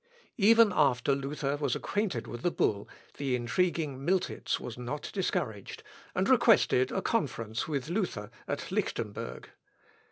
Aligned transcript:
Even 0.39 0.71
after 0.75 1.13
Luther 1.13 1.57
was 1.57 1.75
acquainted 1.75 2.25
with 2.25 2.41
the 2.41 2.49
bull, 2.49 2.89
the 3.17 3.35
intriguing 3.35 4.03
Miltitz 4.03 4.59
was 4.59 4.75
not 4.75 5.11
discouraged, 5.13 5.83
and 6.15 6.27
requested 6.27 6.91
a 6.91 7.03
conference 7.03 7.67
with 7.67 7.87
Luther 7.87 8.31
at 8.47 8.71
Lichtemberg. 8.71 9.49